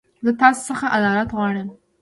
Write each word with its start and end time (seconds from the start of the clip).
زه 0.25 0.31
تاسو 0.41 0.61
خڅه 0.79 0.87
عدالت 0.97 1.29
غواړم. 1.37 1.67